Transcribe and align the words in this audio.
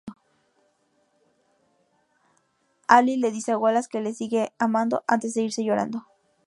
Ally 2.87 3.17
le 3.17 3.29
dice 3.29 3.51
a 3.51 3.59
Wallace 3.59 3.87
que 3.87 3.99
le 3.99 4.11
sigue 4.15 4.51
amando 4.57 5.03
antes 5.07 5.35
de 5.35 5.43
irse 5.43 5.63
llorando. 5.63 6.01